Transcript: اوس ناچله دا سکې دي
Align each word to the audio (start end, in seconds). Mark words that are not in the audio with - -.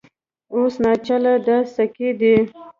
اوس 0.55 0.73
ناچله 0.83 1.33
دا 1.45 1.57
سکې 1.73 2.09
دي 2.19 2.35